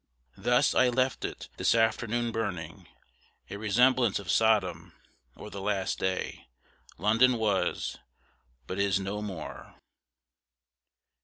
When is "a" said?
3.51-3.57